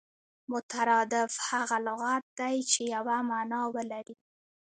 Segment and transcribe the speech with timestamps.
[0.51, 4.15] مترادف هغه لغت دئ، چي یوه مانا ولري.